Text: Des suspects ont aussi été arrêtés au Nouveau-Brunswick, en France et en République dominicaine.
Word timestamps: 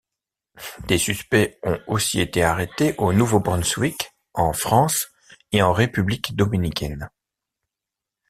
Des 0.87 0.97
suspects 0.97 1.59
ont 1.61 1.79
aussi 1.85 2.21
été 2.21 2.41
arrêtés 2.41 2.95
au 2.97 3.13
Nouveau-Brunswick, 3.13 4.15
en 4.33 4.51
France 4.51 5.09
et 5.51 5.61
en 5.61 5.73
République 5.73 6.35
dominicaine. 6.35 7.11